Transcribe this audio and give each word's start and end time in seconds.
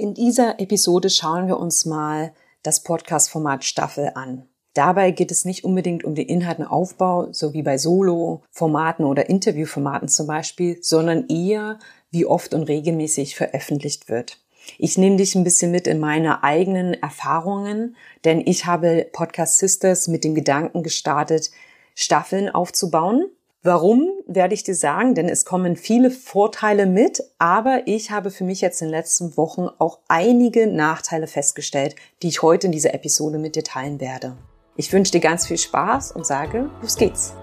In 0.00 0.14
dieser 0.14 0.60
Episode 0.60 1.10
schauen 1.10 1.48
wir 1.48 1.58
uns 1.58 1.84
mal 1.84 2.32
das 2.62 2.84
Podcast-Format 2.84 3.64
Staffel 3.64 4.12
an. 4.14 4.48
Dabei 4.72 5.10
geht 5.10 5.32
es 5.32 5.44
nicht 5.44 5.64
unbedingt 5.64 6.04
um 6.04 6.14
den 6.14 6.28
Inhaltenaufbau, 6.28 7.32
so 7.32 7.52
wie 7.52 7.64
bei 7.64 7.78
Solo-Formaten 7.78 9.04
oder 9.04 9.28
Interviewformaten 9.28 10.06
zum 10.06 10.28
Beispiel, 10.28 10.78
sondern 10.82 11.26
eher, 11.26 11.80
wie 12.12 12.26
oft 12.26 12.54
und 12.54 12.62
regelmäßig 12.62 13.34
veröffentlicht 13.34 14.08
wird. 14.08 14.38
Ich 14.78 14.98
nehme 14.98 15.16
dich 15.16 15.34
ein 15.34 15.42
bisschen 15.42 15.72
mit 15.72 15.88
in 15.88 15.98
meine 15.98 16.44
eigenen 16.44 16.94
Erfahrungen, 16.94 17.96
denn 18.24 18.40
ich 18.46 18.66
habe 18.66 19.08
Podcast 19.12 19.58
Sisters 19.58 20.06
mit 20.06 20.22
dem 20.22 20.36
Gedanken 20.36 20.84
gestartet, 20.84 21.50
Staffeln 21.96 22.48
aufzubauen 22.48 23.28
Warum 23.64 24.08
werde 24.28 24.54
ich 24.54 24.62
dir 24.62 24.76
sagen? 24.76 25.16
Denn 25.16 25.28
es 25.28 25.44
kommen 25.44 25.74
viele 25.74 26.12
Vorteile 26.12 26.86
mit, 26.86 27.24
aber 27.40 27.82
ich 27.86 28.12
habe 28.12 28.30
für 28.30 28.44
mich 28.44 28.60
jetzt 28.60 28.80
in 28.82 28.86
den 28.86 28.94
letzten 28.94 29.36
Wochen 29.36 29.66
auch 29.80 29.98
einige 30.06 30.68
Nachteile 30.68 31.26
festgestellt, 31.26 31.96
die 32.22 32.28
ich 32.28 32.40
heute 32.40 32.68
in 32.68 32.72
dieser 32.72 32.94
Episode 32.94 33.38
mit 33.38 33.56
dir 33.56 33.64
teilen 33.64 34.00
werde. 34.00 34.36
Ich 34.76 34.92
wünsche 34.92 35.10
dir 35.10 35.20
ganz 35.20 35.48
viel 35.48 35.58
Spaß 35.58 36.12
und 36.12 36.24
sage, 36.24 36.70
los 36.80 36.96
geht's! 36.96 37.34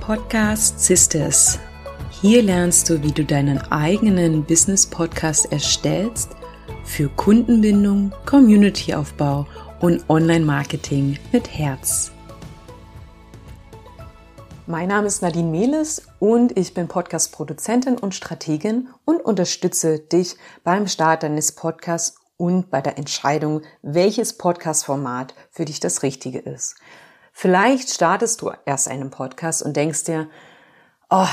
Podcast 0.00 0.80
Sisters. 0.80 1.58
Hier 2.22 2.42
lernst 2.42 2.88
du, 2.88 3.02
wie 3.02 3.12
du 3.12 3.22
deinen 3.22 3.58
eigenen 3.70 4.46
Business 4.46 4.86
Podcast 4.86 5.52
erstellst– 5.52 6.30
für 6.84 7.08
Kundenbindung, 7.08 8.12
Communityaufbau 8.26 9.46
und 9.80 10.08
Online-Marketing 10.08 11.18
mit 11.32 11.48
Herz. 11.56 12.12
Mein 14.66 14.88
Name 14.88 15.08
ist 15.08 15.22
Nadine 15.22 15.50
Mehles 15.50 16.02
und 16.18 16.56
ich 16.56 16.72
bin 16.72 16.88
Podcast-Produzentin 16.88 17.98
und 17.98 18.14
Strategin 18.14 18.88
und 19.04 19.20
unterstütze 19.20 19.98
dich 19.98 20.36
beim 20.64 20.86
Start 20.86 21.24
deines 21.24 21.52
Podcasts 21.52 22.20
und 22.36 22.70
bei 22.70 22.80
der 22.80 22.96
Entscheidung, 22.96 23.62
welches 23.82 24.38
Podcast-Format 24.38 25.34
für 25.50 25.64
dich 25.64 25.80
das 25.80 26.02
Richtige 26.02 26.38
ist. 26.38 26.76
Vielleicht 27.32 27.90
startest 27.90 28.42
du 28.42 28.52
erst 28.66 28.88
einen 28.88 29.10
Podcast 29.10 29.62
und 29.62 29.76
denkst 29.76 30.04
dir, 30.04 30.28
oh, 31.10 31.26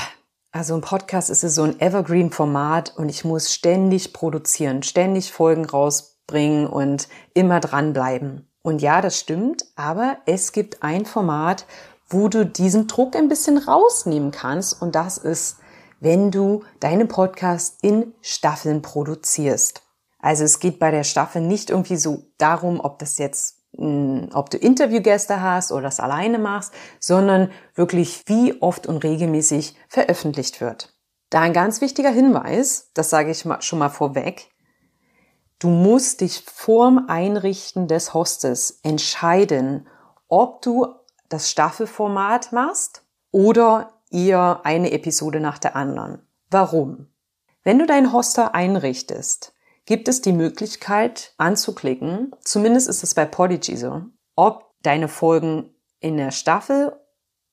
also 0.52 0.74
ein 0.74 0.80
Podcast 0.80 1.30
ist 1.30 1.42
so 1.42 1.62
ein 1.62 1.80
Evergreen-Format 1.80 2.96
und 2.96 3.08
ich 3.08 3.24
muss 3.24 3.52
ständig 3.52 4.12
produzieren, 4.12 4.82
ständig 4.82 5.32
Folgen 5.32 5.64
rausbringen 5.64 6.66
und 6.66 7.08
immer 7.34 7.60
dranbleiben. 7.60 8.48
Und 8.62 8.82
ja, 8.82 9.00
das 9.00 9.18
stimmt, 9.18 9.64
aber 9.76 10.18
es 10.26 10.52
gibt 10.52 10.82
ein 10.82 11.06
Format, 11.06 11.66
wo 12.08 12.28
du 12.28 12.44
diesen 12.44 12.88
Druck 12.88 13.14
ein 13.14 13.28
bisschen 13.28 13.58
rausnehmen 13.58 14.32
kannst 14.32 14.82
und 14.82 14.94
das 14.94 15.18
ist, 15.18 15.58
wenn 16.00 16.30
du 16.30 16.64
deine 16.80 17.06
Podcast 17.06 17.78
in 17.82 18.12
Staffeln 18.20 18.82
produzierst. 18.82 19.82
Also 20.18 20.44
es 20.44 20.58
geht 20.58 20.78
bei 20.78 20.90
der 20.90 21.04
Staffel 21.04 21.42
nicht 21.42 21.70
irgendwie 21.70 21.96
so 21.96 22.24
darum, 22.38 22.80
ob 22.80 22.98
das 22.98 23.18
jetzt 23.18 23.59
ob 23.80 24.50
du 24.50 24.58
Interviewgäste 24.58 25.40
hast 25.40 25.72
oder 25.72 25.82
das 25.82 26.00
alleine 26.00 26.38
machst, 26.38 26.72
sondern 26.98 27.50
wirklich 27.74 28.24
wie 28.26 28.60
oft 28.60 28.86
und 28.86 29.02
regelmäßig 29.02 29.74
veröffentlicht 29.88 30.60
wird. 30.60 30.94
Da 31.30 31.40
ein 31.40 31.52
ganz 31.52 31.80
wichtiger 31.80 32.10
Hinweis, 32.10 32.90
das 32.92 33.08
sage 33.08 33.30
ich 33.30 33.44
schon 33.60 33.78
mal 33.78 33.88
vorweg, 33.88 34.50
du 35.58 35.68
musst 35.68 36.20
dich 36.20 36.42
vorm 36.44 37.06
Einrichten 37.08 37.88
des 37.88 38.12
Hostes 38.12 38.80
entscheiden, 38.82 39.88
ob 40.28 40.60
du 40.62 40.86
das 41.28 41.50
Staffelformat 41.50 42.52
machst 42.52 43.04
oder 43.30 43.94
eher 44.10 44.60
eine 44.64 44.92
Episode 44.92 45.40
nach 45.40 45.58
der 45.58 45.76
anderen. 45.76 46.26
Warum? 46.50 47.06
Wenn 47.62 47.78
du 47.78 47.86
deinen 47.86 48.12
Hoster 48.12 48.54
einrichtest, 48.54 49.54
gibt 49.90 50.06
es 50.06 50.22
die 50.22 50.32
Möglichkeit 50.32 51.34
anzuklicken, 51.36 52.30
zumindest 52.44 52.88
ist 52.88 53.02
es 53.02 53.12
bei 53.12 53.24
Podigy 53.24 53.76
so, 53.76 54.02
ob 54.36 54.70
deine 54.84 55.08
Folgen 55.08 55.74
in 55.98 56.16
der 56.16 56.30
Staffel 56.30 56.92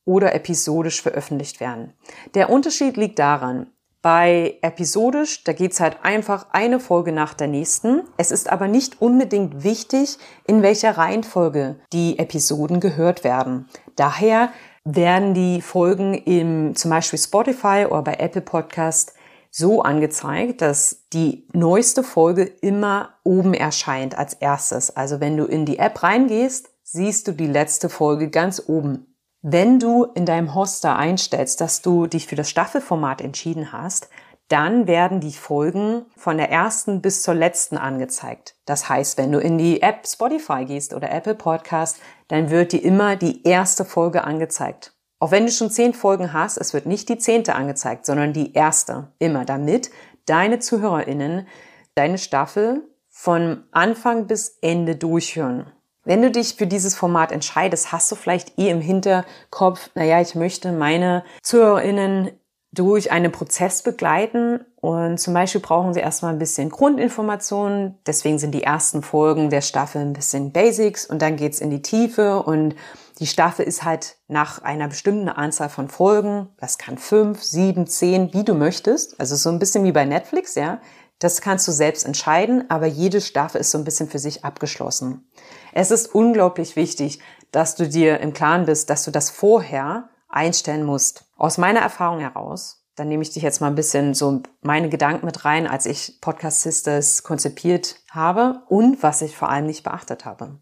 oder 0.06 0.36
episodisch 0.36 1.02
veröffentlicht 1.02 1.60
werden. 1.60 1.94
Der 2.36 2.52
Unterschied 2.52 2.96
liegt 2.96 3.18
daran, 3.18 3.72
bei 4.04 4.60
episodisch, 4.62 5.46
da 5.46 5.54
geht's 5.54 5.80
halt 5.80 5.98
einfach 6.04 6.46
eine 6.52 6.80
Folge 6.80 7.12
nach 7.12 7.34
der 7.34 7.48
nächsten. 7.48 8.04
Es 8.18 8.30
ist 8.30 8.52
aber 8.52 8.68
nicht 8.68 9.02
unbedingt 9.02 9.64
wichtig, 9.64 10.20
in 10.46 10.62
welcher 10.62 10.96
Reihenfolge 10.96 11.80
die 11.92 12.20
Episoden 12.20 12.80
gehört 12.80 13.24
werden. 13.24 13.68
Daher 13.96 14.52
werden 14.86 15.34
die 15.34 15.60
Folgen 15.60 16.14
im 16.14 16.76
zum 16.76 16.92
Beispiel 16.92 17.18
Spotify 17.18 17.88
oder 17.90 18.04
bei 18.04 18.14
Apple 18.20 18.44
Podcast 18.44 19.16
so 19.58 19.82
angezeigt, 19.82 20.62
dass 20.62 21.08
die 21.14 21.48
neueste 21.52 22.04
Folge 22.04 22.44
immer 22.44 23.16
oben 23.24 23.56
erscheint 23.56 24.16
als 24.16 24.36
erstes. 24.36 24.96
Also 24.96 25.20
wenn 25.20 25.36
du 25.36 25.46
in 25.46 25.66
die 25.66 25.80
App 25.80 26.04
reingehst, 26.04 26.70
siehst 26.84 27.28
du 27.28 27.32
die 27.32 27.48
letzte 27.48 27.90
Folge 27.90 28.30
ganz 28.30 28.62
oben. 28.68 29.16
Wenn 29.42 29.80
du 29.80 30.04
in 30.04 30.28
deinem 30.28 30.54
Hoster 30.54 30.96
einstellst, 30.96 31.60
dass 31.60 31.82
du 31.82 32.06
dich 32.06 32.28
für 32.28 32.36
das 32.36 32.52
Staffelformat 32.52 33.20
entschieden 33.22 33.72
hast, 33.72 34.10
dann 34.48 34.86
werden 34.86 35.22
die 35.22 35.34
Folgen 35.34 36.06
von 36.16 36.38
der 36.38 36.52
ersten 36.52 37.02
bis 37.02 37.24
zur 37.24 37.34
letzten 37.34 37.78
angezeigt. 37.78 38.56
Das 38.66 38.88
heißt, 38.88 39.18
wenn 39.18 39.32
du 39.32 39.40
in 39.40 39.58
die 39.58 39.82
App 39.82 40.08
Spotify 40.08 40.66
gehst 40.66 40.94
oder 40.94 41.12
Apple 41.12 41.36
Podcast, 41.36 42.00
dann 42.28 42.52
wird 42.52 42.74
dir 42.74 42.84
immer 42.84 43.16
die 43.16 43.44
erste 43.44 43.86
Folge 43.86 44.24
angezeigt. 44.24 44.94
Auch 45.20 45.32
wenn 45.32 45.46
du 45.46 45.52
schon 45.52 45.72
zehn 45.72 45.94
Folgen 45.94 46.34
hast, 46.34 46.58
es 46.58 46.74
wird 46.74 46.86
nicht 46.86 47.10
die 47.10 47.18
zehnte 47.18 47.56
angezeigt, 47.56 48.06
sondern 48.06 48.34
die 48.34 48.54
erste. 48.54 49.08
Immer 49.20 49.46
damit 49.46 49.90
deine 50.26 50.60
ZuhörerInnen 50.60 51.48
deine 51.96 52.20
Staffel 52.20 52.84
von 53.10 53.64
Anfang 53.72 54.28
bis 54.28 54.60
Ende 54.62 54.96
durchhören. 54.96 55.72
Wenn 56.04 56.22
du 56.22 56.32
dich 56.32 56.56
für 56.56 56.68
dieses 56.68 56.96
Format 56.96 57.32
entscheidest, 57.32 57.92
hast 57.92 58.12
du 58.12 58.16
vielleicht 58.16 58.58
eh 58.60 58.70
im 58.70 58.80
Hinterkopf, 58.80 59.90
naja, 59.96 60.22
ich 60.22 60.36
möchte 60.36 60.72
meine 60.72 61.26
ZuhörerInnen 61.42 62.32
durch 62.72 63.12
einen 63.12 63.32
Prozess 63.32 63.82
begleiten 63.82 64.60
und 64.76 65.20
zum 65.20 65.34
Beispiel 65.34 65.62
brauchen 65.62 65.94
sie 65.94 66.00
erstmal 66.00 66.32
ein 66.34 66.40
bisschen 66.40 66.70
Grundinformationen. 66.70 67.98
Deswegen 68.06 68.38
sind 68.38 68.54
die 68.54 68.64
ersten 68.64 69.02
Folgen 69.02 69.50
der 69.50 69.62
Staffel 69.62 70.02
ein 70.02 70.14
bisschen 70.14 70.52
Basics 70.52 71.06
und 71.06 71.22
dann 71.22 71.36
geht's 71.36 71.60
in 71.60 71.72
die 71.72 71.82
Tiefe 71.82 72.44
und 72.44 72.76
die 73.20 73.28
Staffel 73.28 73.66
ist 73.66 73.84
halt 73.84 74.18
nach 74.28 74.62
einer 74.62 74.88
bestimmten 74.88 75.30
Anzahl 75.30 75.70
von 75.70 75.90
Folgen. 75.90 76.50
Das 76.60 76.78
kann 76.78 76.98
fünf, 76.98 77.42
sieben, 77.44 77.88
zehn, 77.88 78.34
wie 78.34 78.44
du 78.44 78.54
möchtest. 78.54 79.20
Also 79.20 79.36
so 79.36 79.50
ein 79.50 79.60
bisschen 79.60 79.84
wie 79.84 79.92
bei 79.92 80.06
Netflix, 80.06 80.56
ja. 80.56 80.80
Das 81.20 81.42
kannst 81.42 81.68
du 81.68 81.72
selbst 81.72 82.06
entscheiden, 82.06 82.70
aber 82.70 82.86
jede 82.86 83.22
Staffel 83.22 83.60
ist 83.60 83.72
so 83.72 83.80
ein 83.80 83.84
bisschen 83.84 84.08
für 84.08 84.20
sich 84.20 84.46
abgeschlossen. 84.46 85.28
Es 85.74 85.90
ist 85.90 86.14
unglaublich 86.14 86.76
wichtig, 86.76 87.20
dass 87.52 87.76
du 87.76 87.88
dir 87.88 88.20
im 88.20 88.34
Klaren 88.34 88.66
bist, 88.66 88.90
dass 88.92 89.04
du 89.04 89.10
das 89.10 89.32
vorher 89.32 90.10
einstellen 90.30 90.84
musst. 90.84 91.26
Aus 91.36 91.58
meiner 91.58 91.80
Erfahrung 91.80 92.20
heraus, 92.20 92.86
dann 92.96 93.08
nehme 93.08 93.24
ich 93.24 93.32
dich 93.32 93.42
jetzt 93.42 93.62
mal 93.62 93.68
ein 93.68 93.76
bisschen 93.76 94.14
so 94.14 94.42
meine 94.62 94.90
Gedanken 94.90 95.26
mit 95.26 95.44
rein, 95.44 95.66
als 95.66 95.88
ich 95.88 96.20
Podcast 96.22 96.62
Sisters 96.62 97.24
konzipiert 97.24 97.96
habe 98.12 98.62
und 98.68 99.02
was 99.02 99.24
ich 99.24 99.36
vor 99.36 99.50
allem 99.50 99.66
nicht 99.66 99.84
beachtet 99.84 100.26
habe. 100.26 100.60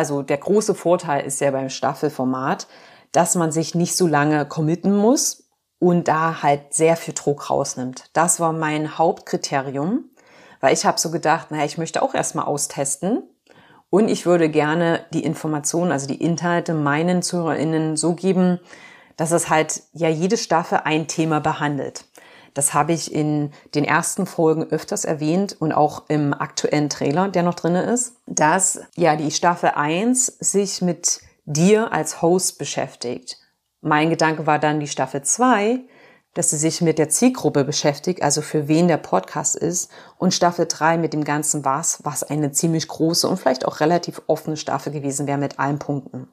Also 0.00 0.22
der 0.22 0.38
große 0.38 0.74
Vorteil 0.74 1.26
ist 1.26 1.42
ja 1.42 1.50
beim 1.50 1.68
Staffelformat, 1.68 2.68
dass 3.12 3.34
man 3.34 3.52
sich 3.52 3.74
nicht 3.74 3.94
so 3.94 4.06
lange 4.06 4.46
committen 4.46 4.96
muss 4.96 5.50
und 5.78 6.08
da 6.08 6.42
halt 6.42 6.72
sehr 6.72 6.96
viel 6.96 7.12
Druck 7.12 7.50
rausnimmt. 7.50 8.08
Das 8.14 8.40
war 8.40 8.54
mein 8.54 8.96
Hauptkriterium, 8.96 10.04
weil 10.62 10.72
ich 10.72 10.86
habe 10.86 10.98
so 10.98 11.10
gedacht, 11.10 11.50
naja, 11.50 11.66
ich 11.66 11.76
möchte 11.76 12.00
auch 12.00 12.14
erstmal 12.14 12.46
austesten 12.46 13.24
und 13.90 14.08
ich 14.08 14.24
würde 14.24 14.48
gerne 14.48 15.04
die 15.12 15.22
Informationen, 15.22 15.92
also 15.92 16.06
die 16.06 16.24
Inhalte 16.24 16.72
meinen 16.72 17.20
ZuhörerInnen 17.20 17.98
so 17.98 18.14
geben, 18.14 18.58
dass 19.18 19.32
es 19.32 19.50
halt 19.50 19.82
ja 19.92 20.08
jede 20.08 20.38
Staffel 20.38 20.80
ein 20.84 21.08
Thema 21.08 21.40
behandelt. 21.40 22.06
Das 22.54 22.74
habe 22.74 22.92
ich 22.92 23.14
in 23.14 23.52
den 23.74 23.84
ersten 23.84 24.26
Folgen 24.26 24.64
öfters 24.64 25.04
erwähnt 25.04 25.56
und 25.60 25.72
auch 25.72 26.04
im 26.08 26.34
aktuellen 26.34 26.90
Trailer, 26.90 27.28
der 27.28 27.42
noch 27.42 27.54
drinne 27.54 27.82
ist, 27.82 28.16
dass 28.26 28.80
ja 28.96 29.16
die 29.16 29.30
Staffel 29.30 29.70
1 29.70 30.26
sich 30.26 30.82
mit 30.82 31.20
dir 31.44 31.92
als 31.92 32.22
Host 32.22 32.58
beschäftigt. 32.58 33.38
Mein 33.80 34.10
Gedanke 34.10 34.46
war 34.46 34.58
dann 34.58 34.80
die 34.80 34.88
Staffel 34.88 35.22
2, 35.22 35.80
dass 36.34 36.50
sie 36.50 36.58
sich 36.58 36.80
mit 36.80 36.98
der 36.98 37.08
Zielgruppe 37.08 37.64
beschäftigt, 37.64 38.22
also 38.22 38.40
für 38.40 38.68
wen 38.68 38.88
der 38.88 38.98
Podcast 38.98 39.56
ist, 39.56 39.90
und 40.18 40.34
Staffel 40.34 40.66
3 40.68 40.98
mit 40.98 41.12
dem 41.12 41.24
ganzen 41.24 41.64
Was, 41.64 42.04
was 42.04 42.22
eine 42.22 42.52
ziemlich 42.52 42.86
große 42.86 43.26
und 43.26 43.38
vielleicht 43.38 43.66
auch 43.66 43.80
relativ 43.80 44.22
offene 44.26 44.56
Staffel 44.56 44.92
gewesen 44.92 45.26
wäre 45.26 45.38
mit 45.38 45.58
allen 45.58 45.78
Punkten. 45.78 46.28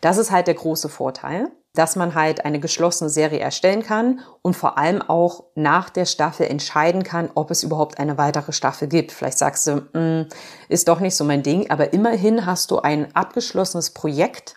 Das 0.00 0.18
ist 0.18 0.30
halt 0.30 0.46
der 0.46 0.54
große 0.54 0.88
Vorteil 0.88 1.50
dass 1.74 1.94
man 1.94 2.14
halt 2.14 2.44
eine 2.44 2.58
geschlossene 2.58 3.10
Serie 3.10 3.38
erstellen 3.38 3.82
kann 3.82 4.20
und 4.42 4.56
vor 4.56 4.76
allem 4.76 5.02
auch 5.02 5.44
nach 5.54 5.88
der 5.88 6.04
Staffel 6.04 6.46
entscheiden 6.46 7.04
kann, 7.04 7.30
ob 7.34 7.50
es 7.50 7.62
überhaupt 7.62 7.98
eine 7.98 8.18
weitere 8.18 8.52
Staffel 8.52 8.88
gibt. 8.88 9.12
Vielleicht 9.12 9.38
sagst 9.38 9.66
du, 9.66 9.76
mm, 9.92 10.28
ist 10.68 10.88
doch 10.88 11.00
nicht 11.00 11.14
so 11.14 11.24
mein 11.24 11.42
Ding, 11.42 11.70
aber 11.70 11.92
immerhin 11.92 12.44
hast 12.44 12.70
du 12.72 12.80
ein 12.80 13.14
abgeschlossenes 13.14 13.90
Projekt 13.90 14.56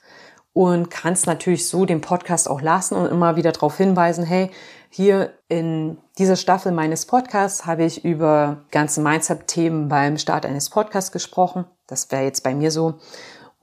und 0.54 0.90
kannst 0.90 1.28
natürlich 1.28 1.68
so 1.68 1.86
den 1.86 2.02
Podcast 2.02 2.50
auch 2.50 2.62
lassen 2.62 2.96
und 2.96 3.08
immer 3.08 3.36
wieder 3.36 3.52
darauf 3.52 3.78
hinweisen, 3.78 4.24
hey, 4.24 4.50
hier 4.90 5.34
in 5.50 5.98
dieser 6.18 6.36
Staffel 6.36 6.72
meines 6.72 7.06
Podcasts 7.08 7.66
habe 7.66 7.84
ich 7.84 8.06
über 8.06 8.66
ganze 8.70 9.02
Mindset-Themen 9.02 9.88
beim 9.88 10.18
Start 10.18 10.46
eines 10.46 10.70
Podcasts 10.70 11.12
gesprochen. 11.12 11.66
Das 11.88 12.12
wäre 12.12 12.24
jetzt 12.24 12.44
bei 12.44 12.54
mir 12.54 12.70
so. 12.70 12.96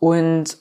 Und 0.00 0.58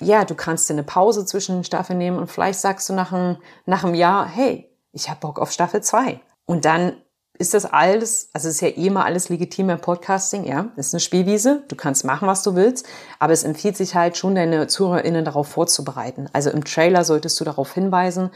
ja, 0.00 0.24
du 0.24 0.34
kannst 0.34 0.68
dir 0.68 0.74
eine 0.74 0.82
Pause 0.82 1.24
zwischen 1.26 1.64
Staffeln 1.64 1.98
nehmen 1.98 2.18
und 2.18 2.30
vielleicht 2.30 2.60
sagst 2.60 2.88
du 2.88 2.92
nach 2.92 3.12
einem, 3.12 3.36
nach 3.66 3.84
einem 3.84 3.94
Jahr, 3.94 4.26
hey, 4.26 4.70
ich 4.92 5.08
habe 5.08 5.20
Bock 5.20 5.38
auf 5.38 5.52
Staffel 5.52 5.82
2. 5.82 6.20
Und 6.46 6.64
dann 6.64 6.94
ist 7.40 7.54
das 7.54 7.64
alles, 7.64 8.28
also 8.34 8.48
es 8.48 8.56
ist 8.56 8.60
ja 8.60 8.68
eh 8.68 8.90
mal 8.90 9.04
alles 9.04 9.30
legitim 9.30 9.70
im 9.70 9.80
Podcasting, 9.80 10.44
ja, 10.44 10.68
das 10.76 10.88
ist 10.88 10.94
eine 10.94 11.00
Spielwiese, 11.00 11.64
du 11.68 11.74
kannst 11.74 12.04
machen, 12.04 12.28
was 12.28 12.42
du 12.42 12.54
willst, 12.54 12.86
aber 13.18 13.32
es 13.32 13.44
empfiehlt 13.44 13.78
sich 13.78 13.94
halt 13.94 14.18
schon, 14.18 14.34
deine 14.34 14.66
ZuhörerInnen 14.66 15.24
darauf 15.24 15.48
vorzubereiten. 15.48 16.28
Also 16.34 16.50
im 16.50 16.64
Trailer 16.64 17.02
solltest 17.02 17.40
du 17.40 17.44
darauf 17.44 17.72
hinweisen, 17.72 18.30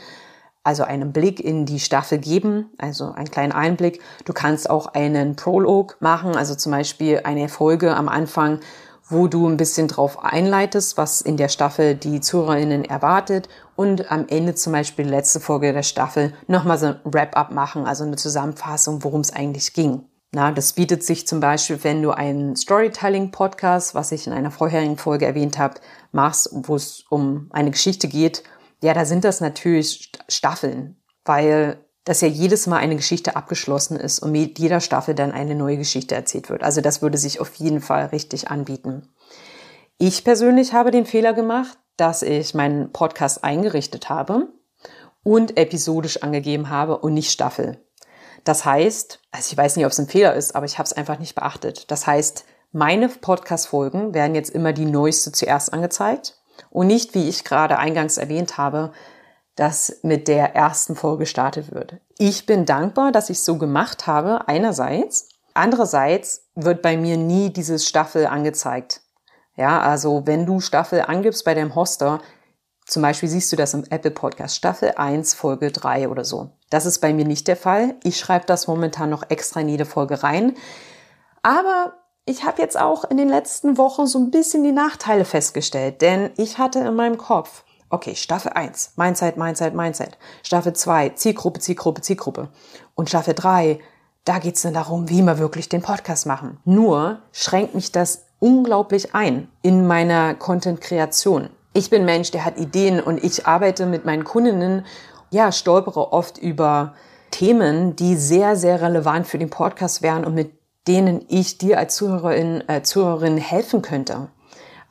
also 0.63 0.85
einen 0.85 1.13
Blick 1.13 1.39
in 1.39 1.67
die 1.67 1.81
Staffel 1.81 2.17
geben, 2.19 2.71
also 2.79 3.13
einen 3.13 3.31
kleinen 3.31 3.53
Einblick. 3.53 4.01
Du 4.25 4.33
kannst 4.33 4.71
auch 4.71 4.87
einen 4.87 5.37
Prolog 5.37 5.99
machen, 6.01 6.35
also 6.35 6.55
zum 6.55 6.73
Beispiel 6.73 7.21
eine 7.25 7.51
Folge 7.51 7.95
am 7.95 8.09
Anfang, 8.09 8.61
wo 9.09 9.27
du 9.29 9.49
ein 9.49 9.57
bisschen 9.57 9.89
drauf 9.89 10.25
einleitest, 10.25 10.97
was 10.97 11.21
in 11.21 11.37
der 11.37 11.49
Staffel 11.49 11.95
die 11.95 12.21
ZuhörerInnen 12.21 12.85
erwartet 12.85 13.49
und 13.77 14.11
am 14.11 14.27
Ende 14.29 14.55
zum 14.55 14.73
Beispiel 14.73 15.05
die 15.05 15.11
letzte 15.11 15.41
Folge 15.41 15.73
der 15.73 15.83
Staffel 15.83 16.33
nochmal 16.47 16.79
so 16.79 16.87
ein 16.87 17.01
Wrap-up 17.05 17.51
machen, 17.51 17.87
also 17.87 18.05
eine 18.05 18.17
Zusammenfassung, 18.17 19.05
worum 19.05 19.21
es 19.21 19.33
eigentlich 19.33 19.73
ging. 19.75 20.07
Na, 20.33 20.51
das 20.51 20.73
bietet 20.73 21.05
sich 21.05 21.29
zum 21.29 21.39
Beispiel, 21.39 21.85
wenn 21.85 22.03
du 22.03 22.11
einen 22.11 22.57
Storytelling-Podcast, 22.57 23.95
was 23.95 24.11
ich 24.11 24.27
in 24.27 24.33
einer 24.33 24.51
vorherigen 24.51 24.97
Folge 24.97 25.27
erwähnt 25.27 25.59
habe, 25.59 25.75
machst, 26.11 26.49
wo 26.53 26.75
es 26.75 27.05
um 27.09 27.49
eine 27.51 27.71
Geschichte 27.71 28.09
geht. 28.09 28.43
Ja, 28.83 28.95
da 28.95 29.05
sind 29.05 29.23
das 29.23 29.41
natürlich 29.41 30.11
Staffeln, 30.29 30.97
weil 31.25 31.84
dass 32.05 32.21
ja 32.21 32.29
jedes 32.29 32.67
Mal 32.67 32.79
eine 32.79 32.97
Geschichte 32.97 33.35
abgeschlossen 33.35 33.99
ist 33.99 34.19
und 34.21 34.33
mit 34.33 34.59
jeder 34.59 34.81
Staffel 34.81 35.15
dann 35.15 35.33
eine 35.33 35.55
neue 35.55 35.79
Geschichte 35.79 36.15
erzählt 36.15 36.51
wird. 36.51 36.63
Also 36.63 36.81
das 36.81 37.03
würde 37.03 37.19
sich 37.19 37.41
auf 37.41 37.55
jeden 37.55 37.81
Fall 37.81 38.07
richtig 38.07 38.51
anbieten. 38.51 39.09
Ich 39.99 40.25
persönlich 40.25 40.73
habe 40.73 40.91
den 40.91 41.07
Fehler 41.07 41.33
gemacht, 41.33 41.79
dass 41.97 42.23
ich 42.23 42.55
meinen 42.55 42.93
Podcast 42.93 43.45
eingerichtet 43.45 44.09
habe 44.11 44.49
und 45.23 45.57
episodisch 45.57 46.23
angegeben 46.23 46.69
habe 46.69 46.99
und 46.99 47.15
nicht 47.15 47.31
Staffel. 47.31 47.81
Das 48.45 48.65
heißt, 48.67 49.21
also 49.31 49.53
ich 49.53 49.57
weiß 49.57 49.77
nicht, 49.77 49.87
ob 49.87 49.93
es 49.93 49.99
ein 49.99 50.09
Fehler 50.09 50.35
ist, 50.35 50.55
aber 50.55 50.67
ich 50.67 50.79
habe 50.79 50.87
es 50.87 50.93
einfach 50.93 51.19
nicht 51.19 51.35
beachtet. 51.35 51.91
Das 51.91 52.07
heißt, 52.07 52.45
meine 52.73 53.09
Podcast-Folgen 53.09 54.13
werden 54.13 54.35
jetzt 54.35 54.51
immer 54.51 54.73
die 54.73 54.85
neueste 54.85 55.33
zuerst 55.33 55.73
angezeigt 55.73 56.37
und 56.71 56.89
nicht, 56.89 57.15
wie 57.15 57.29
ich 57.29 57.45
gerade 57.45 57.79
eingangs 57.79 58.19
erwähnt 58.19 58.59
habe, 58.59 58.93
das 59.57 60.01
mit 60.03 60.29
der 60.29 60.55
ersten 60.55 60.97
Folge 60.97 61.21
gestartet 61.21 61.73
wird. 61.73 61.97
Ich 62.19 62.47
bin 62.47 62.67
dankbar, 62.67 63.13
dass 63.13 63.31
ich 63.31 63.43
so 63.43 63.59
gemacht 63.59 64.07
habe, 64.07 64.49
einerseits. 64.49 65.29
Andererseits 65.55 66.49
wird 66.55 66.83
bei 66.83 66.97
mir 66.97 67.17
nie 67.17 67.53
dieses 67.53 67.87
Staffel 67.87 68.27
angezeigt. 68.27 69.03
Ja, 69.57 69.81
also 69.81 70.23
wenn 70.27 70.47
du 70.47 70.61
Staffel 70.61 71.03
angibst 71.03 71.45
bei 71.45 71.55
deinem 71.55 71.77
Hoster, 71.77 72.21
zum 72.87 73.03
Beispiel 73.03 73.29
siehst 73.29 73.51
du 73.53 73.57
das 73.57 73.73
im 73.73 73.85
Apple 73.89 74.11
Podcast 74.11 74.57
Staffel 74.57 74.93
1, 74.97 75.35
Folge 75.35 75.71
3 75.71 76.09
oder 76.09 76.25
so. 76.25 76.51
Das 76.71 76.87
ist 76.87 76.99
bei 76.99 77.13
mir 77.13 77.25
nicht 77.25 77.49
der 77.49 77.57
Fall. 77.57 77.95
Ich 78.03 78.19
schreibe 78.19 78.47
das 78.47 78.67
momentan 78.67 79.11
noch 79.11 79.31
extra 79.31 79.61
in 79.61 79.69
jede 79.69 79.87
Folge 79.87 80.23
rein. 80.23 80.55
Aber 81.43 81.95
ich 82.27 82.45
habe 82.45 82.61
jetzt 82.61 82.79
auch 82.79 83.05
in 83.05 83.17
den 83.17 83.29
letzten 83.29 83.79
Wochen 83.79 84.07
so 84.07 84.19
ein 84.19 84.31
bisschen 84.31 84.65
die 84.65 84.73
Nachteile 84.73 85.25
festgestellt, 85.25 86.03
denn 86.03 86.31
ich 86.37 86.59
hatte 86.59 86.81
in 86.81 86.95
meinem 86.95 87.19
Kopf, 87.19 87.64
Okay, 87.91 88.15
Staffel 88.15 88.53
1, 88.53 88.93
Mindset, 88.97 89.37
Mindset, 89.37 89.75
Mindset. 89.75 90.19
Staffel 90.43 90.73
2, 90.73 91.11
Zielgruppe, 91.11 91.61
Zielgruppe, 91.61 92.01
Zielgruppe. 92.01 92.49
Und 92.95 93.09
Staffel 93.09 93.35
3, 93.35 93.79
da 94.25 94.39
geht's 94.39 94.63
dann 94.63 94.75
darum, 94.75 95.09
wie 95.11 95.23
wir 95.23 95.39
wirklich 95.39 95.69
den 95.69 95.83
Podcast 95.83 96.27
machen. 96.27 96.59
Nur 96.65 97.19
schränkt 97.33 97.75
mich 97.75 97.93
das 97.93 98.25
unglaublich 98.41 99.15
ein 99.15 99.49
in 99.63 99.87
meiner 99.87 100.35
Content-Kreation. 100.35 101.51
Ich 101.73 101.91
bin 101.91 102.05
Mensch, 102.05 102.31
der 102.31 102.45
hat 102.45 102.59
Ideen 102.59 103.01
und 103.01 103.23
ich 103.23 103.47
arbeite 103.47 103.87
mit 103.87 104.05
meinen 104.05 104.25
Kundinnen, 104.25 104.87
ja, 105.31 105.53
stolpere 105.53 106.13
oft 106.13 106.39
über 106.39 106.95
Themen, 107.31 107.97
die 107.97 108.17
sehr, 108.17 108.57
sehr 108.57 108.81
relevant 108.81 109.27
für 109.27 109.39
den 109.39 109.51
Podcast 109.51 110.03
wären 110.03 110.25
und 110.25 110.35
mit 110.35 110.53
denen 110.87 111.25
ich 111.29 111.59
dir 111.59 111.79
als 111.79 111.97
Zuhörerin, 111.97 112.63
äh, 112.69 112.83
Zuhörerin 112.83 113.39
helfen 113.39 113.83
könnte. 113.83 114.29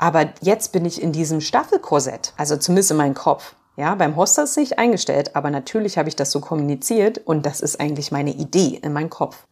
Aber 0.04 0.34
jetzt 0.42 0.74
bin 0.74 0.84
ich 0.84 1.02
in 1.02 1.14
diesem 1.14 1.40
Staffelkorsett, 1.40 2.34
also 2.36 2.58
zumindest 2.58 2.92
in 2.92 2.98
meinem 2.98 3.14
Kopf. 3.14 3.56
Ja, 3.78 3.96
beim 3.96 4.18
Hoster 4.18 4.44
ist 4.44 4.58
nicht 4.58 4.78
eingestellt, 4.78 5.34
aber 5.34 5.50
natürlich 5.50 5.98
habe 5.98 6.10
ich 6.10 6.18
das 6.18 6.30
so 6.30 6.42
kommuniziert 6.42 7.20
und 7.20 7.46
das 7.46 7.62
ist 7.62 7.80
eigentlich 7.80 8.12
meine 8.12 8.32
Idee 8.32 8.82
in 8.84 8.92
meinem 8.92 9.10
Kopf. 9.10 9.48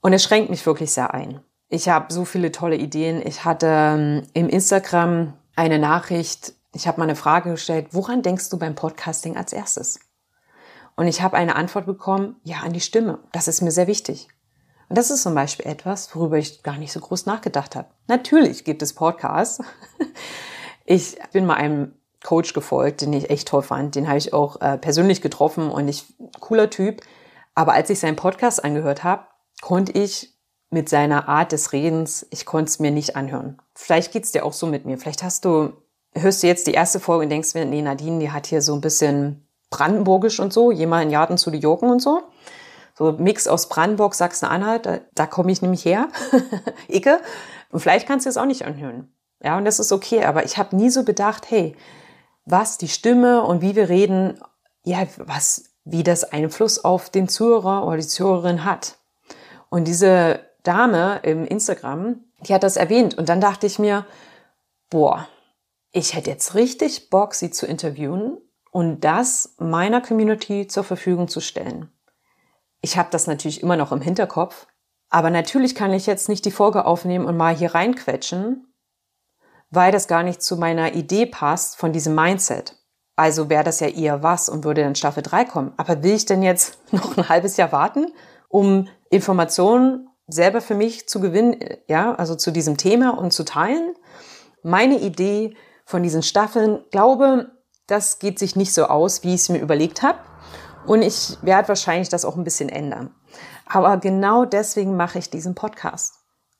Und 0.00 0.14
es 0.14 0.22
schränkt 0.22 0.48
mich 0.48 0.64
wirklich 0.64 0.90
sehr 0.90 1.12
ein. 1.12 1.40
Ich 1.68 1.90
habe 1.90 2.10
so 2.10 2.24
viele 2.24 2.50
tolle 2.50 2.76
Ideen. 2.76 3.20
Ich 3.26 3.44
hatte 3.44 3.66
ähm, 3.66 4.22
im 4.32 4.48
Instagram 4.48 5.34
eine 5.54 5.78
Nachricht, 5.78 6.54
ich 6.72 6.88
habe 6.88 6.98
mal 6.98 7.04
eine 7.04 7.14
Frage 7.14 7.50
gestellt, 7.50 7.88
woran 7.90 8.22
denkst 8.22 8.48
du 8.48 8.58
beim 8.58 8.74
Podcasting 8.74 9.36
als 9.36 9.52
erstes? 9.52 10.00
Und 10.96 11.08
ich 11.08 11.20
habe 11.20 11.36
eine 11.36 11.56
Antwort 11.56 11.84
bekommen, 11.84 12.36
ja, 12.42 12.60
an 12.60 12.72
die 12.72 12.80
Stimme. 12.80 13.18
Das 13.32 13.48
ist 13.48 13.60
mir 13.60 13.70
sehr 13.70 13.86
wichtig. 13.86 14.28
Und 14.90 14.98
das 14.98 15.12
ist 15.12 15.22
zum 15.22 15.36
Beispiel 15.36 15.66
etwas, 15.66 16.14
worüber 16.16 16.36
ich 16.36 16.64
gar 16.64 16.76
nicht 16.76 16.92
so 16.92 16.98
groß 16.98 17.24
nachgedacht 17.24 17.76
habe. 17.76 17.86
Natürlich 18.08 18.64
gibt 18.64 18.82
es 18.82 18.92
Podcasts. 18.92 19.64
Ich 20.86 21.16
bin 21.30 21.46
mal 21.46 21.54
einem 21.54 21.92
Coach 22.24 22.52
gefolgt, 22.52 23.02
den 23.02 23.12
ich 23.12 23.30
echt 23.30 23.46
toll 23.46 23.62
fand. 23.62 23.94
Den 23.94 24.08
habe 24.08 24.18
ich 24.18 24.32
auch 24.32 24.60
äh, 24.60 24.76
persönlich 24.76 25.22
getroffen 25.22 25.70
und 25.70 25.86
ich 25.86 26.04
cooler 26.40 26.68
Typ. 26.68 27.02
Aber 27.54 27.74
als 27.74 27.90
ich 27.90 28.00
seinen 28.00 28.16
Podcast 28.16 28.64
angehört 28.64 29.04
habe, 29.04 29.22
konnte 29.62 29.92
ich 29.92 30.34
mit 30.70 30.88
seiner 30.88 31.28
Art 31.28 31.52
des 31.52 31.72
Redens, 31.72 32.26
ich 32.30 32.44
konnte 32.44 32.70
es 32.70 32.80
mir 32.80 32.90
nicht 32.90 33.14
anhören. 33.14 33.58
Vielleicht 33.76 34.10
geht's 34.10 34.32
dir 34.32 34.44
auch 34.44 34.52
so 34.52 34.66
mit 34.66 34.84
mir. 34.84 34.98
Vielleicht 34.98 35.22
hast 35.22 35.44
du, 35.44 35.74
hörst 36.12 36.42
du 36.42 36.48
jetzt 36.48 36.66
die 36.66 36.74
erste 36.74 36.98
Folge 36.98 37.22
und 37.22 37.30
denkst 37.30 37.54
mir, 37.54 37.66
nee, 37.66 37.82
Nadine, 37.82 38.18
die 38.18 38.32
hat 38.32 38.48
hier 38.48 38.62
so 38.62 38.74
ein 38.74 38.80
bisschen 38.80 39.46
brandenburgisch 39.70 40.40
und 40.40 40.52
so, 40.52 40.72
jemand 40.72 41.04
in 41.04 41.10
Jarten 41.10 41.38
zu 41.38 41.52
die 41.52 41.58
Joken 41.58 41.88
und 41.88 42.02
so 42.02 42.20
so 43.00 43.12
Mix 43.12 43.48
aus 43.48 43.70
Brandenburg, 43.70 44.14
Sachsen-Anhalt, 44.14 44.84
da, 44.84 44.98
da 45.14 45.26
komme 45.26 45.50
ich 45.50 45.62
nämlich 45.62 45.86
her, 45.86 46.08
Icke. 46.88 47.18
Und 47.70 47.80
vielleicht 47.80 48.06
kannst 48.06 48.26
du 48.26 48.30
es 48.30 48.36
auch 48.36 48.44
nicht 48.44 48.66
anhören. 48.66 49.10
Ja, 49.42 49.56
und 49.56 49.64
das 49.64 49.80
ist 49.80 49.90
okay, 49.90 50.24
aber 50.24 50.44
ich 50.44 50.58
habe 50.58 50.76
nie 50.76 50.90
so 50.90 51.02
bedacht, 51.02 51.50
hey, 51.50 51.74
was 52.44 52.76
die 52.76 52.88
Stimme 52.88 53.42
und 53.42 53.62
wie 53.62 53.74
wir 53.74 53.88
reden, 53.88 54.38
ja, 54.84 55.06
was, 55.16 55.70
wie 55.84 56.02
das 56.02 56.24
Einfluss 56.24 56.84
auf 56.84 57.08
den 57.08 57.26
Zuhörer 57.26 57.86
oder 57.86 57.96
die 57.96 58.06
Zuhörerin 58.06 58.66
hat. 58.66 58.98
Und 59.70 59.88
diese 59.88 60.40
Dame 60.62 61.20
im 61.22 61.46
Instagram, 61.46 62.20
die 62.40 62.52
hat 62.52 62.64
das 62.64 62.76
erwähnt 62.76 63.16
und 63.16 63.30
dann 63.30 63.40
dachte 63.40 63.66
ich 63.66 63.78
mir, 63.78 64.04
boah, 64.90 65.26
ich 65.90 66.14
hätte 66.14 66.28
jetzt 66.28 66.54
richtig 66.54 67.08
Bock, 67.08 67.32
sie 67.32 67.50
zu 67.50 67.64
interviewen 67.64 68.36
und 68.70 69.00
das 69.00 69.54
meiner 69.58 70.02
Community 70.02 70.66
zur 70.66 70.84
Verfügung 70.84 71.28
zu 71.28 71.40
stellen. 71.40 71.90
Ich 72.80 72.96
habe 72.96 73.08
das 73.10 73.26
natürlich 73.26 73.62
immer 73.62 73.76
noch 73.76 73.92
im 73.92 74.00
Hinterkopf, 74.00 74.66
aber 75.10 75.30
natürlich 75.30 75.74
kann 75.74 75.92
ich 75.92 76.06
jetzt 76.06 76.28
nicht 76.28 76.44
die 76.44 76.50
Folge 76.50 76.84
aufnehmen 76.84 77.26
und 77.26 77.36
mal 77.36 77.54
hier 77.54 77.74
reinquetschen, 77.74 78.66
weil 79.70 79.92
das 79.92 80.08
gar 80.08 80.22
nicht 80.22 80.42
zu 80.42 80.56
meiner 80.56 80.94
Idee 80.94 81.26
passt 81.26 81.76
von 81.76 81.92
diesem 81.92 82.14
Mindset. 82.14 82.76
Also 83.16 83.50
wäre 83.50 83.64
das 83.64 83.80
ja 83.80 83.88
eher 83.88 84.22
was 84.22 84.48
und 84.48 84.64
würde 84.64 84.82
dann 84.82 84.94
Staffel 84.94 85.22
3 85.22 85.44
kommen. 85.44 85.74
Aber 85.76 86.02
will 86.02 86.14
ich 86.14 86.24
denn 86.24 86.42
jetzt 86.42 86.78
noch 86.92 87.16
ein 87.16 87.28
halbes 87.28 87.56
Jahr 87.56 87.72
warten, 87.72 88.06
um 88.48 88.88
Informationen 89.10 90.08
selber 90.26 90.60
für 90.60 90.74
mich 90.74 91.08
zu 91.08 91.20
gewinnen, 91.20 91.56
ja, 91.88 92.14
also 92.14 92.34
zu 92.34 92.50
diesem 92.50 92.76
Thema 92.76 93.10
und 93.18 93.32
zu 93.32 93.44
teilen? 93.44 93.94
Meine 94.62 94.98
Idee 95.00 95.54
von 95.84 96.02
diesen 96.02 96.22
Staffeln, 96.22 96.84
glaube, 96.90 97.50
das 97.86 98.20
geht 98.20 98.38
sich 98.38 98.56
nicht 98.56 98.72
so 98.72 98.86
aus, 98.86 99.24
wie 99.24 99.34
ich 99.34 99.42
es 99.42 99.48
mir 99.48 99.58
überlegt 99.58 100.02
habe. 100.02 100.18
Und 100.86 101.02
ich 101.02 101.38
werde 101.42 101.68
wahrscheinlich 101.68 102.08
das 102.08 102.24
auch 102.24 102.36
ein 102.36 102.44
bisschen 102.44 102.68
ändern. 102.68 103.14
Aber 103.66 103.96
genau 103.98 104.44
deswegen 104.44 104.96
mache 104.96 105.18
ich 105.18 105.30
diesen 105.30 105.54
Podcast, 105.54 106.14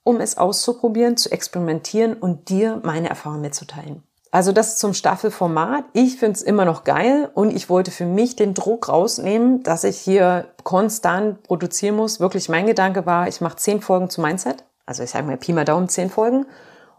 um 0.04 0.20
es 0.20 0.38
auszuprobieren, 0.38 1.16
zu 1.16 1.30
experimentieren 1.32 2.14
und 2.14 2.48
dir 2.48 2.80
meine 2.84 3.08
Erfahrungen 3.08 3.42
mitzuteilen. 3.42 4.04
Also 4.32 4.52
das 4.52 4.78
zum 4.78 4.94
Staffelformat. 4.94 5.84
Ich 5.92 6.16
finde 6.16 6.34
es 6.34 6.42
immer 6.42 6.64
noch 6.64 6.84
geil 6.84 7.30
und 7.34 7.50
ich 7.50 7.68
wollte 7.68 7.90
für 7.90 8.06
mich 8.06 8.36
den 8.36 8.54
Druck 8.54 8.88
rausnehmen, 8.88 9.64
dass 9.64 9.82
ich 9.82 9.98
hier 9.98 10.46
konstant 10.62 11.42
produzieren 11.42 11.96
muss. 11.96 12.20
Wirklich 12.20 12.48
mein 12.48 12.66
Gedanke 12.66 13.06
war, 13.06 13.26
ich 13.26 13.40
mache 13.40 13.56
zehn 13.56 13.80
Folgen 13.80 14.08
zu 14.08 14.20
Mindset. 14.20 14.64
Also 14.86 15.02
ich 15.02 15.10
sage 15.10 15.26
mal 15.26 15.36
Pi 15.36 15.52
mal 15.52 15.64
Daumen 15.64 15.88
zehn 15.88 16.10
Folgen. 16.10 16.46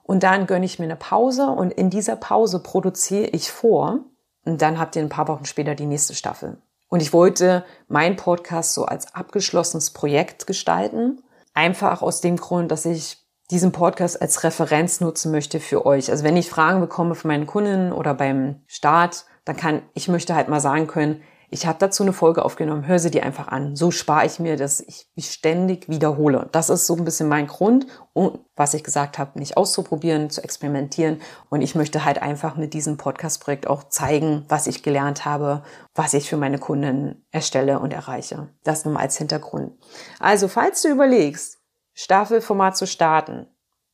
Und 0.04 0.24
dann 0.24 0.46
gönne 0.46 0.66
ich 0.66 0.78
mir 0.78 0.86
eine 0.86 0.98
Pause 0.98 1.48
und 1.48 1.72
in 1.72 1.90
dieser 1.90 2.18
Pause 2.18 2.60
produziere 2.60 3.28
ich 3.28 3.50
vor. 3.50 4.00
Und 4.44 4.62
dann 4.62 4.78
habt 4.78 4.98
ihr 4.98 5.02
ein 5.02 5.10
paar 5.10 5.30
Wochen 5.30 5.46
später 5.46 5.74
die 5.74 5.86
nächste 5.86 6.16
Staffel. 6.16 6.58
Und 6.92 7.02
ich 7.02 7.14
wollte 7.14 7.64
meinen 7.88 8.18
Podcast 8.18 8.74
so 8.74 8.84
als 8.84 9.16
abgeschlossenes 9.16 9.92
Projekt 9.92 10.46
gestalten. 10.46 11.24
Einfach 11.54 12.02
aus 12.02 12.20
dem 12.20 12.36
Grund, 12.36 12.70
dass 12.70 12.86
ich 12.86 13.18
diesen 13.50 13.72
Podcast 13.72 14.22
als 14.22 14.44
Referenz 14.44 15.00
nutzen 15.00 15.32
möchte 15.32 15.62
für 15.62 15.86
euch. 15.86 16.12
Also 16.12 16.26
wenn 16.26 16.36
ich 16.36 16.50
Fragen 16.50 16.82
bekomme 16.82 17.16
von 17.16 17.30
meinen 17.30 17.48
Kunden 17.48 17.94
oder 17.94 18.14
beim 18.14 18.64
Start, 18.68 19.24
dann 19.46 19.56
kann 19.56 19.84
ich 19.94 20.10
möchte 20.10 20.36
halt 20.36 20.50
mal 20.50 20.60
sagen 20.60 20.88
können, 20.88 21.22
ich 21.54 21.68
habe 21.68 21.78
dazu 21.80 22.04
eine 22.04 22.14
Folge 22.14 22.46
aufgenommen, 22.46 22.88
hör 22.88 22.98
sie 22.98 23.12
dir 23.12 23.24
einfach 23.24 23.50
an. 23.50 23.76
So 23.76 23.92
spare 23.92 24.26
ich 24.26 24.40
mir, 24.40 24.56
dass 24.56 24.80
ich 24.80 25.08
mich 25.16 25.32
ständig 25.32 25.90
wiederhole. 25.90 26.48
Das 26.54 26.70
ist 26.70 26.88
so 26.88 26.96
ein 26.96 27.04
bisschen 27.04 27.28
mein 27.28 27.48
Grund, 27.48 27.88
um, 28.14 28.40
was 28.56 28.74
ich 28.74 28.86
gesagt 28.86 29.20
habe, 29.20 29.38
nicht 29.38 29.58
auszuprobieren, 29.58 30.30
zu 30.30 30.42
experimentieren. 30.42 31.22
Und 31.50 31.62
ich 31.62 31.76
möchte 31.76 32.06
halt 32.06 32.22
einfach 32.22 32.56
mit 32.56 32.74
diesem 32.74 32.96
Podcast-Projekt 32.96 33.68
auch 33.68 33.90
zeigen, 33.90 34.46
was 34.48 34.66
ich 34.66 34.82
gelernt 34.82 35.26
habe, 35.26 35.64
was 35.94 36.14
ich 36.14 36.30
für 36.30 36.38
meine 36.38 36.58
Kunden 36.58 37.26
erstelle 37.32 37.80
und 37.80 37.92
erreiche. 37.92 38.48
Das 38.64 38.86
nur 38.86 38.94
mal 38.94 39.02
als 39.02 39.18
Hintergrund. 39.18 39.74
Also, 40.20 40.48
falls 40.48 40.82
du 40.82 40.88
überlegst, 40.88 41.60
Staffelformat 41.94 42.78
zu 42.78 42.88
starten, 42.88 43.48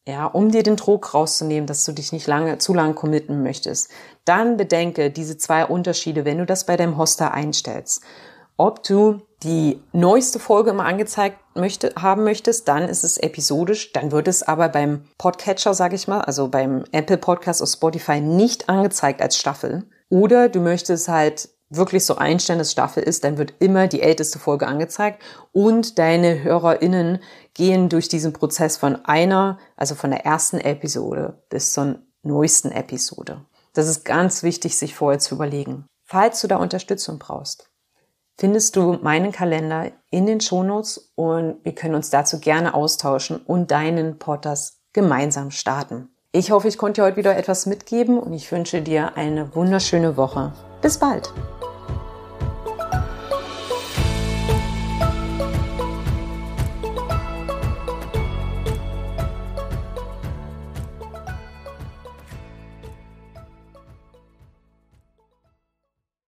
ja, 0.07 0.25
um 0.25 0.51
dir 0.51 0.63
den 0.63 0.77
Druck 0.77 1.13
rauszunehmen, 1.13 1.67
dass 1.67 1.83
du 1.83 1.91
dich 1.91 2.13
nicht 2.13 2.27
lange, 2.27 2.59
zu 2.59 2.73
lange 2.73 2.93
committen 2.93 3.43
möchtest, 3.43 3.91
dann 4.23 4.55
bedenke 4.55 5.11
diese 5.11 5.37
zwei 5.37 5.65
Unterschiede, 5.65 6.23
wenn 6.23 6.37
du 6.37 6.45
das 6.45 6.65
bei 6.65 6.77
deinem 6.77 6.97
Hoster 6.97 7.33
einstellst. 7.33 8.01
Ob 8.55 8.83
du 8.83 9.21
die 9.43 9.83
neueste 9.91 10.39
Folge 10.39 10.69
immer 10.69 10.85
angezeigt 10.85 11.37
möchte, 11.55 11.93
haben 11.99 12.23
möchtest, 12.23 12.69
dann 12.69 12.83
ist 12.83 13.03
es 13.03 13.17
episodisch, 13.17 13.91
dann 13.91 14.13
wird 14.13 14.29
es 14.29 14.43
aber 14.43 14.69
beim 14.69 15.03
Podcatcher, 15.17 15.73
sage 15.73 15.95
ich 15.95 16.07
mal, 16.07 16.21
also 16.21 16.47
beim 16.47 16.85
Apple 16.93 17.17
Podcast 17.17 17.61
oder 17.61 17.69
Spotify 17.69 18.21
nicht 18.21 18.69
angezeigt 18.69 19.21
als 19.21 19.37
Staffel. 19.37 19.89
Oder 20.09 20.47
du 20.47 20.61
möchtest 20.61 21.09
halt 21.09 21.49
wirklich 21.69 22.05
so 22.05 22.15
einstellen, 22.15 22.59
dass 22.59 22.71
Staffel 22.71 23.03
ist, 23.03 23.23
dann 23.23 23.37
wird 23.37 23.53
immer 23.59 23.87
die 23.87 24.01
älteste 24.01 24.39
Folge 24.39 24.67
angezeigt 24.67 25.21
und 25.51 25.99
deine 25.99 26.43
HörerInnen 26.43 27.19
gehen 27.53 27.89
durch 27.89 28.07
diesen 28.07 28.33
Prozess 28.33 28.77
von 28.77 29.03
einer, 29.05 29.57
also 29.75 29.95
von 29.95 30.11
der 30.11 30.25
ersten 30.25 30.59
Episode 30.59 31.41
bis 31.49 31.73
zur 31.73 31.99
neuesten 32.23 32.71
Episode. 32.71 33.45
Das 33.73 33.87
ist 33.87 34.05
ganz 34.05 34.43
wichtig, 34.43 34.77
sich 34.77 34.95
vorher 34.95 35.19
zu 35.19 35.35
überlegen. 35.35 35.85
Falls 36.03 36.41
du 36.41 36.47
da 36.47 36.57
Unterstützung 36.57 37.19
brauchst, 37.19 37.69
findest 38.37 38.75
du 38.75 38.93
meinen 39.01 39.31
Kalender 39.31 39.91
in 40.09 40.25
den 40.25 40.39
Shownotes 40.39 41.11
und 41.15 41.57
wir 41.63 41.75
können 41.75 41.95
uns 41.95 42.09
dazu 42.09 42.39
gerne 42.39 42.73
austauschen 42.73 43.37
und 43.45 43.71
deinen 43.71 44.19
Podcast 44.19 44.79
gemeinsam 44.93 45.51
starten. 45.51 46.09
Ich 46.31 46.51
hoffe, 46.51 46.67
ich 46.67 46.77
konnte 46.77 47.01
dir 47.01 47.05
heute 47.05 47.17
wieder 47.17 47.37
etwas 47.37 47.65
mitgeben 47.65 48.19
und 48.19 48.33
ich 48.33 48.51
wünsche 48.51 48.81
dir 48.81 49.17
eine 49.17 49.53
wunderschöne 49.55 50.17
Woche. 50.17 50.53
Bis 50.81 50.97
bald! 50.97 51.33